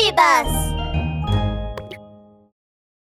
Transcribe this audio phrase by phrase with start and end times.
[0.00, 0.74] ビバス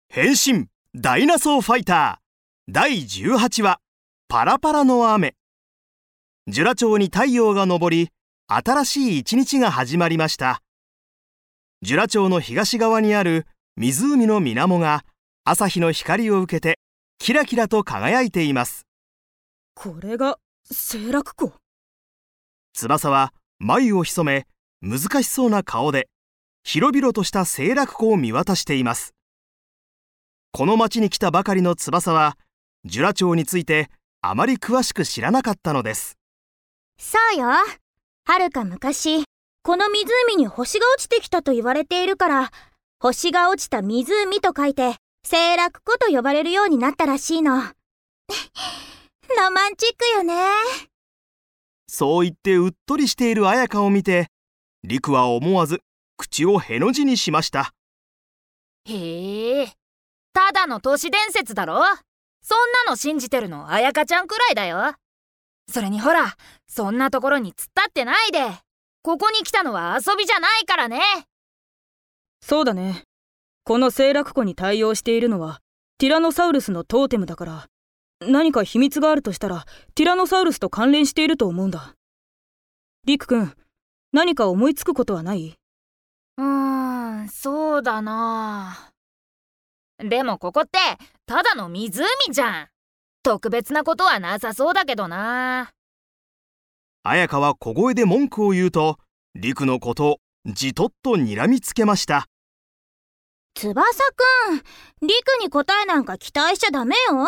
[0.09, 2.72] 変身ダイナソーファイター。
[2.72, 3.80] 第18話
[4.27, 5.33] パラパラの雨。
[6.48, 8.09] ジュラ町に太陽が昇り
[8.48, 10.61] 新しい一日が始まりました。
[11.82, 15.04] ジュラ町の東側にある湖の水面が
[15.46, 16.78] 朝日の光を受けて
[17.18, 18.86] キラキラと輝いています。
[19.73, 20.38] これが
[20.70, 21.54] 清楽湖？
[22.75, 24.46] 翼は眉を潜め
[24.82, 26.07] 難しそうな顔で
[26.66, 29.14] 広々とした清楽湖を見渡しています。
[30.51, 32.38] この町に来たばかりの翼は
[32.86, 33.90] ジュラ町について
[34.22, 36.18] あまり詳しく知らなかったのです。
[36.98, 37.48] そうよ。
[38.26, 39.23] はるか昔
[39.64, 42.52] この湖に星が落ちてきたと言われているから
[43.00, 44.95] 星が落ちた湖と書いて
[45.28, 47.58] 清楽湖と呼ばれるようになったらしいの。
[49.38, 50.36] ロマンチックよね。
[51.88, 54.28] そう言ってうっとりしている綾香を見て
[54.84, 55.82] 陸は思わず
[56.17, 57.73] 口をへの字にしました。
[58.85, 59.73] へえ。
[60.33, 61.81] ただの都市伝説だろ？
[62.42, 64.95] そんなの信じてるの彩香ちゃんくらいだよ。
[65.72, 66.36] それにほら
[66.67, 68.39] そんなところに突っ立ってないで。
[69.02, 71.02] ここに来たのは遊びじゃないからね。
[72.42, 73.03] そうだね。
[73.64, 75.61] この清楽湖に対応しているのは
[75.98, 77.67] ティラノサウルスのトーテムだから。
[78.25, 81.95] 何か秘密があるとしたらティラノサウルスと関連していると思うんだ。
[83.05, 83.53] リク君
[84.14, 85.55] 何か思いつくことはない？
[86.38, 88.92] うーんそうだな。
[90.00, 90.80] でもここって
[91.26, 92.67] ただの湖じゃん。
[93.23, 95.72] 特別なことはなさそうだけどな。
[97.04, 98.98] 綾香は小声で文句を言うと
[99.36, 102.28] 陸のことをじとっと睨みつけました。
[103.56, 107.28] 翼くんリクに答えなんか期待しちゃダメよ。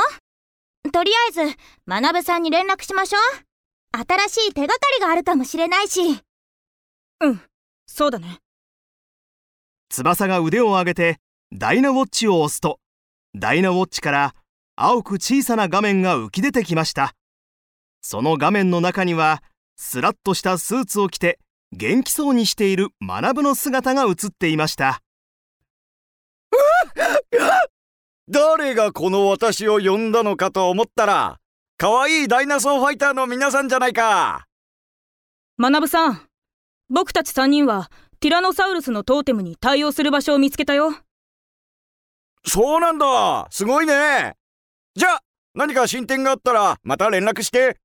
[0.91, 3.97] とりあえず学さんに連絡しましょう。
[3.97, 6.01] 新しい手がかりがあるかもしれないし。
[7.21, 7.41] うん
[7.87, 8.39] そうだね
[9.95, 11.19] 翼が腕を上げて
[11.53, 12.79] ダイナウォッチを押すと
[13.33, 14.35] ダイナウォッチから
[14.75, 17.13] 青く小さな画面が浮き出てきました。
[18.01, 19.41] その画面の中には
[19.77, 21.39] スラッとしたスーツを着て
[21.71, 25.01] 元気そうにしている学の姿が映っていました。
[28.27, 31.39] 誰がこの私を呼んだのかと思ったら
[31.77, 34.45] 可愛いダイナソーファイターの皆さんじゃないか。
[35.57, 36.21] 学さん
[36.89, 37.89] 僕たち3人は
[38.19, 40.95] ティラノサウルスのトーテムに対応する場所を見つけたよ。
[42.47, 43.47] そうなんだ。
[43.51, 44.35] すごいね。
[44.95, 45.21] じゃあ
[45.53, 47.77] 何か進展があったらまた連絡して。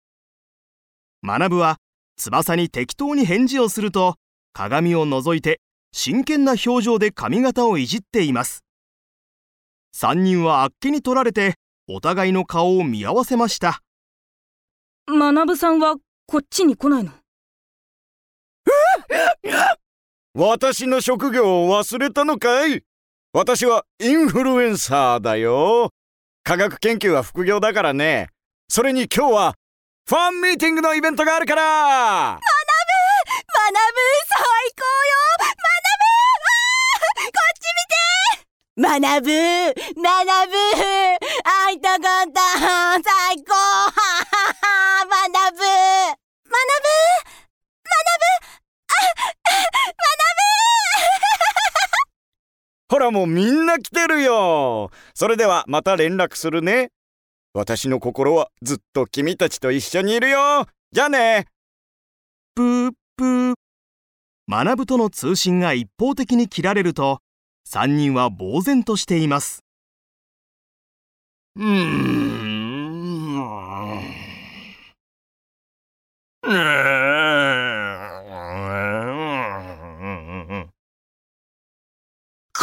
[1.22, 1.76] 学は
[2.16, 4.16] 翼に適当に返事をすると
[4.52, 5.60] 鏡を覗いて
[5.92, 8.64] 真剣な表情で髪型をいじっています。
[9.96, 11.54] 3人はあっけに取られて
[11.88, 13.80] お互いの顔を見合わせました。
[15.08, 15.96] 学さんは
[16.26, 17.10] こっちに来ないの？
[20.32, 22.84] 私の職業を忘れたのかい？
[23.32, 25.90] 私はインフルエンサーだよ。
[26.44, 28.28] 科学研究は副業だからね。
[28.68, 29.54] それに今日は
[30.08, 31.62] ファンミーティングのイベントがあるから！
[31.62, 32.46] 学ぶ
[33.58, 33.98] 学ぶ
[34.28, 34.38] 最
[34.78, 35.18] 高よ！
[35.40, 38.86] 学ぶこっち見て！
[38.86, 39.34] 学ぶ
[40.00, 40.14] 学
[40.48, 40.54] ぶ
[41.42, 42.40] 会いたかった
[43.02, 43.50] 最高
[43.90, 45.74] 学ぶ学ぶ学
[46.78, 46.94] ぶ
[53.10, 54.90] ほらもうみんな来てるよ。
[55.14, 56.90] それではまた連絡するね。
[57.52, 60.66] 私の心はずっと君たちと一緒にいるよ。
[60.92, 61.46] じゃあね。
[62.54, 63.54] プープー。
[64.48, 67.18] 学との通信が一方的に切られると
[67.68, 69.64] 3人は呆然としています。
[71.56, 72.30] うーん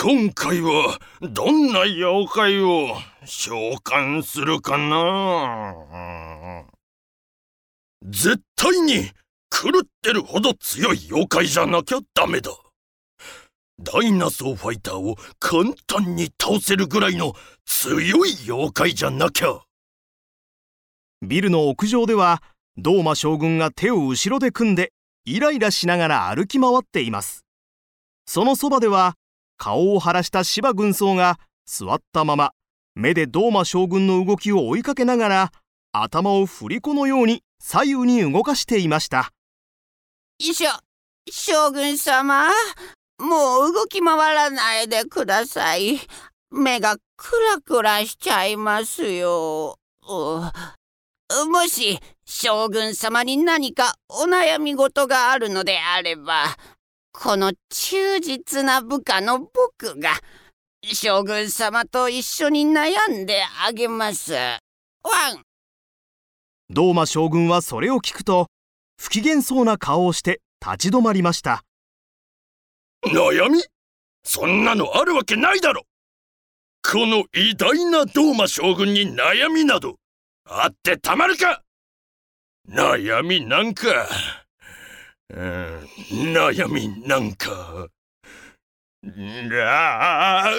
[0.09, 2.95] 今回はどんな妖怪を
[3.25, 5.75] 召喚するかな？
[8.05, 9.11] 絶対に
[9.49, 12.51] 狂ってるほど強い妖怪じゃなきゃダメだ。
[13.83, 17.33] ダイナソーファイターを簡単に倒せるぐらいの
[17.65, 19.59] 強い妖怪じゃなきゃ。
[21.21, 22.41] ビルの屋上では
[22.77, 24.93] ドーマ将軍が手を後ろで組んで
[25.25, 27.43] イライラしながら歩き回っています。
[28.25, 29.15] そのそばでは
[29.57, 32.51] 顔を腫らした芝軍曹が座ったまま
[32.95, 35.51] 目でドーマ将軍の動きを追いかけながら
[35.91, 39.31] 頭を振り子のように左右に動かしていました。
[40.39, 40.69] しょ
[41.29, 42.49] 将軍様
[43.19, 45.99] もう動き回らないでください。
[46.51, 49.77] 目がクラクラしちゃいますよ。
[50.07, 56.45] もし将軍様に何かお悩み事があるのであれば
[57.19, 60.11] この忠実な部下の僕が
[60.83, 64.33] 将軍様と一緒に悩んであげます。
[64.33, 64.59] ワ
[65.33, 65.41] ン。
[66.69, 68.45] ドーマ将軍はそれを聞くと
[69.01, 71.63] 不機嫌そうな顔をして立ち止まりました。
[73.03, 73.63] 悩み？
[74.23, 75.85] そんなのあるわけないだろ。
[76.83, 79.95] この偉大なドーマ将軍に悩みなど
[80.45, 81.63] あってたまるか。
[82.69, 83.97] 悩みなんか、うん、
[85.33, 87.87] 悩みなんか。
[89.03, 90.51] あ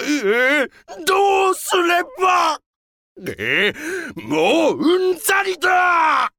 [1.05, 2.59] どうすれば？
[3.37, 3.73] え
[4.15, 6.31] もううんざりだ！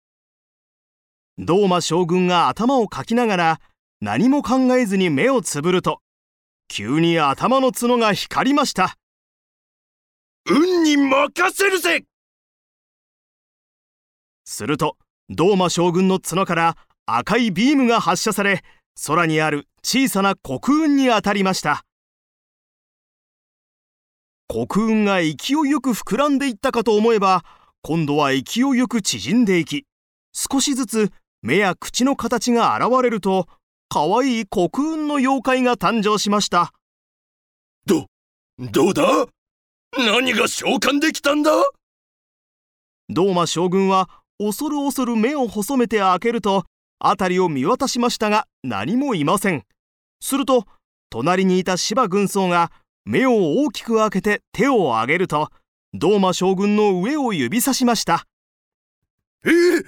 [1.38, 3.61] ドーマ将軍が頭をかきながら
[4.00, 6.00] 何も考えずに目をつぶると
[6.69, 8.97] 急に頭の角が光りました。
[10.49, 12.05] 運に任せるぜ！
[14.44, 14.97] すると
[15.29, 16.76] ドーマ将軍の角から
[17.06, 18.62] 赤いビームが発射され
[19.06, 21.85] 空にある小さな黒雲に当たりました。
[24.49, 27.44] 黒雲が勢いよく膨らんでいったかと思えば
[27.82, 29.87] 今度は勢いよく縮んでいき
[30.32, 33.47] 少しずつ目や口の形が現れると
[33.88, 36.73] かわいい黒雲の妖怪が誕生しました。
[37.87, 38.06] ど
[38.58, 39.26] どうだ？
[39.97, 41.50] 何が召喚できたんだ？
[43.08, 44.08] ドーマ将軍は
[44.38, 46.64] 恐る恐る目を細めて開けると
[47.00, 49.64] 辺りを見渡しましたが何もいません。
[50.20, 50.67] すると
[51.11, 52.70] 隣にいた芝軍曹が
[53.05, 55.49] 目を大きく開けて手を挙げると
[55.94, 58.26] ドーマ将軍の上を指さしました。
[59.44, 59.82] え上？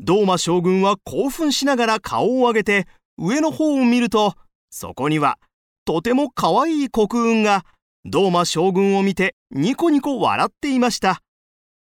[0.00, 2.86] ドーマ将軍は興奮しながら顔を上げて
[3.18, 4.34] 上の方を見ると
[4.70, 5.38] そこには
[5.84, 7.64] とてもかわいい黒雲が
[8.04, 11.20] ドーマ将軍を見てニコニコ笑っていました。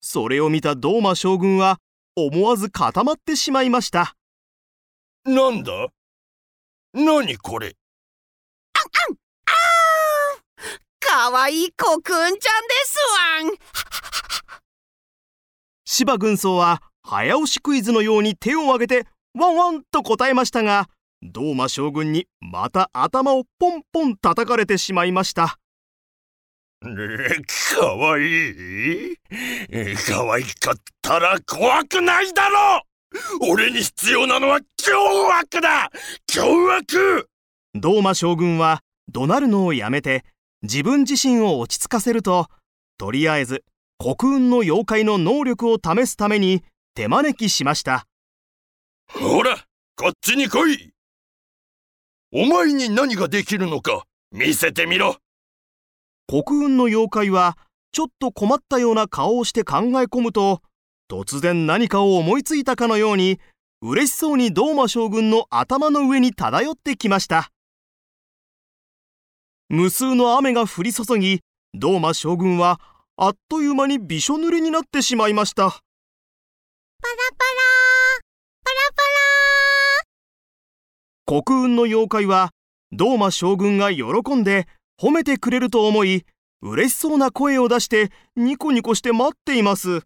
[0.01, 1.79] それを見たドーマ将軍は
[2.27, 4.15] 思わず固まってしまいました。
[5.25, 5.89] なんだ？
[6.95, 7.75] 何これ？
[11.01, 12.39] かわいいコクンちゃんで
[12.85, 12.99] す
[13.47, 13.59] わん。
[15.85, 20.89] 芝軍曹は早押しクイズのように手を挙げてワンワンと答えましたが
[21.23, 25.59] ドーマ将軍にまた頭をポンポン叩かれてしまいました
[26.81, 29.17] かわいい。
[30.07, 32.83] かわいかったら怖くないだろ
[33.51, 34.95] 俺に必要なのは凶
[35.35, 35.91] 悪だ。
[36.27, 37.29] 凶悪。
[37.75, 38.81] ドーマ将軍は
[39.13, 40.25] 怒鳴るのをやめて
[40.63, 42.47] 自分自身を落ち着かせると
[42.97, 43.65] とりあえず
[43.99, 46.63] 黒雲の妖怪の能力を試すために
[46.95, 48.07] 手招きしました。
[49.11, 49.57] ほら
[49.97, 50.93] こっちに来い。
[52.33, 55.17] お前に何ができるのか見せてみろ
[56.31, 57.57] 黒雲の妖怪は
[57.91, 60.61] ちょっと困ったような顔をして考え込むと
[61.11, 63.41] 突然何かを思いついたかのように
[63.81, 67.51] 嬉しそうにドーマ将軍の頭の上に漂ってきました。
[69.71, 71.41] 無数の雨が降り注ぎ
[71.73, 72.79] ドーマ将軍は
[73.17, 75.63] あっという間にびしょ濡れになってしまいました。
[75.63, 75.81] パラ
[77.01, 77.55] パラ
[78.65, 79.03] パラパ
[81.27, 82.51] 黒雲の妖怪は
[82.93, 84.05] ドーマ将軍が喜
[84.35, 84.67] んで
[85.01, 86.25] 褒めてくれると思い
[86.61, 90.03] 嬉しそうな声を出してニコニコして待っています。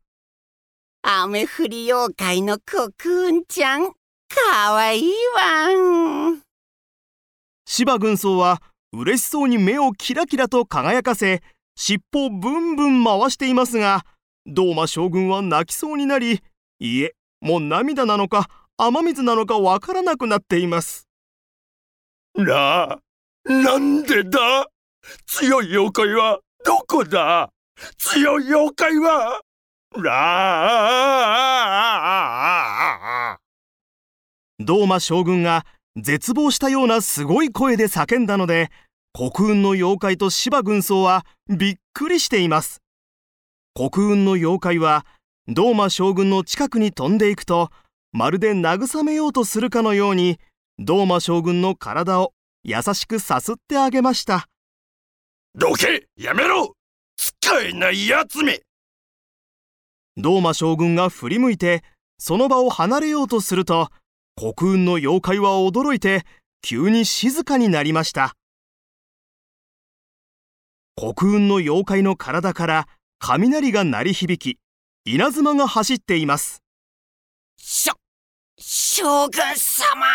[1.02, 5.68] 雨降り妖怪のコクンちゃんかわいいわ
[6.30, 6.42] ん。
[7.64, 11.40] 芝軍曹は嬉しそうに目をキラキラと輝かせ
[11.74, 14.04] 尻尾をブンブン回していますが
[14.46, 16.42] ドーマ将軍は泣きそうになり
[16.80, 21.08] いえもう涙なのか雨水なのかわからなくなっています。
[22.34, 22.98] なあ
[23.46, 24.68] なんでだ？
[25.26, 27.50] 強い妖怪はどこだ？
[27.96, 29.40] 強い妖怪は？
[29.96, 30.58] ら
[34.58, 35.66] ドーマ将軍が
[35.96, 38.70] 絶望したようなすごい声で叫んだので
[39.12, 42.80] 黒雲の妖怪と芝軍曹はびっくりしています。
[43.74, 45.04] 黒雲の妖怪は
[45.48, 47.70] ドーマ将軍の近くに飛んでいくと
[48.12, 50.38] まるで慰めようとするかのように
[50.78, 52.32] ドーマ将軍の体を
[52.64, 54.46] 優しくさすってあげました。
[55.54, 56.74] どけやめろ。
[57.16, 58.62] 使えないやつめ。
[60.16, 61.82] ドーマ将軍が振り向いて
[62.18, 63.88] その場を離れようとすると
[64.36, 66.24] 黒雲の妖怪は驚いて
[66.62, 68.34] 急に静かになりました。
[70.96, 74.58] 黒雲の妖怪の体から雷が鳴り響き
[75.04, 76.62] 稲妻が走っています。
[77.58, 77.94] しょ
[78.58, 80.06] 将軍様。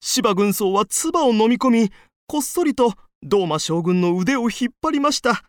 [0.00, 1.92] 芝軍曹は唾を飲み込み
[2.26, 5.42] こっそりとドーマ将軍の腕を引っ張りました。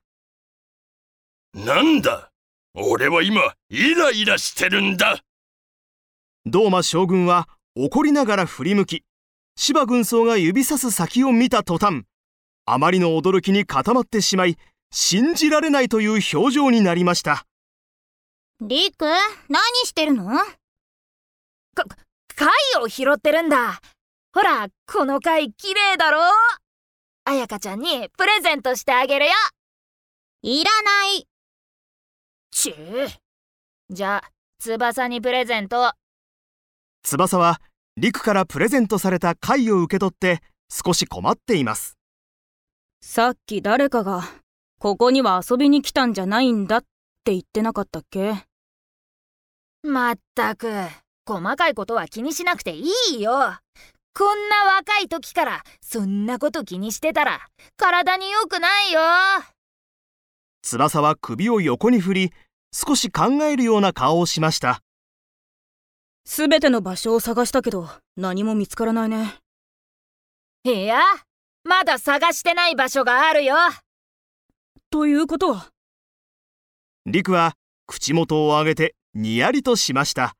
[1.54, 2.32] なんだ？
[2.76, 5.20] 俺は今イライラしてるんだ。
[6.46, 9.04] ドーマ将軍は怒りながら振り向き
[9.56, 12.04] 芝軍曹が指さす先を見た途端
[12.66, 14.58] あまりの驚きに固まってしまい
[14.92, 17.46] 信じられないという表情になりました。
[18.62, 19.06] リク、
[19.48, 20.26] 何してるの？
[22.36, 22.50] 貝
[22.82, 23.80] を拾ってるんだ。
[24.34, 26.20] ほらこの貝綺麗だろ？
[27.30, 29.32] 彩香ちゃんにプレゼントしてあげるよ。
[30.42, 31.28] いらない。
[32.50, 33.08] ちゅう。
[33.94, 35.94] じゃあ翼にプレゼント
[37.04, 37.62] 翼は
[37.98, 42.00] 陸からプレゼントされた貝を受け取って少し困っています。
[43.04, 44.24] さっき誰かが
[44.80, 46.82] ここには遊びに来たんじゃないんだっ
[47.24, 48.44] て言ってなかったっけ？
[49.84, 50.72] まったく
[51.28, 53.60] 細かいことは気にしなくていいよ
[54.14, 57.48] こんな若い時からそんなこと気にしてたら
[57.78, 59.02] 体に良くないよ。
[60.62, 62.34] 翼は首を横に振り
[62.74, 64.82] 少し考えるような顔をしました。
[66.26, 69.36] すべての場所を探したけど何も見つからないね。
[70.66, 71.00] いや
[71.64, 73.56] まだ探してない場所があるよ。
[74.92, 75.70] ということは？
[77.06, 77.54] 陸は
[77.88, 80.36] 口元を上げてにやりとしました。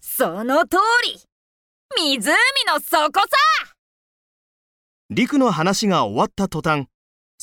[0.00, 1.20] その通り
[1.96, 2.32] 湖
[2.72, 3.26] の底さ。
[5.10, 6.86] 陸の話が終わった途端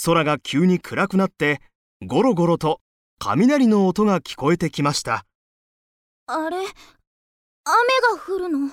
[0.05, 1.59] 空が急に暗くなって
[2.05, 2.79] ゴロゴロと
[3.19, 5.25] 雷の音が聞こえてきました。
[6.27, 8.71] あれ雨が降るの？